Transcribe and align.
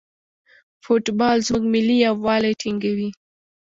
فوټبال 0.83 1.37
زموږ 1.47 1.63
ملي 1.73 1.95
یووالی 2.05 2.53
ټینګوي. 2.61 3.09